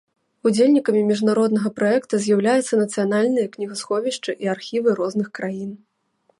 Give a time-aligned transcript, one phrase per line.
[0.49, 5.71] Удзельнікамі міжнароднага праекта з'яўляюцца нацыянальныя кнігасховішчы і архівы розных краін.